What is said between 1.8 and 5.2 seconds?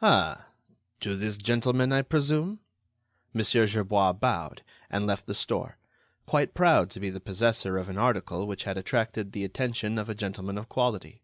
I presume?" Monsieur Gerbois bowed, and